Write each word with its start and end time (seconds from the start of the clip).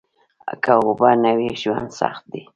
که 0.63 0.73
اوبه 0.83 1.09
نه 1.23 1.31
وي 1.37 1.49
ژوند 1.61 1.89
سخت 1.99 2.23
دي 2.31 2.41